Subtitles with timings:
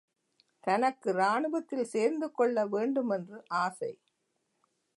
[0.63, 3.91] தனக்கு இராணுவத்தில் சேர்ந்துகொள்ள வேண்டுமென்று ஆசை.